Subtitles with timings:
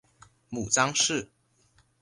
[0.49, 1.29] 母臧氏。